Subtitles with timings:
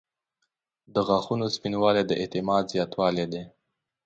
[0.93, 3.43] •د غاښونو سپینوالی د اعتماد زیاتوالی دی.